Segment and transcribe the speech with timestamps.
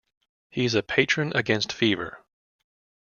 [0.49, 2.25] He is a patron against fever.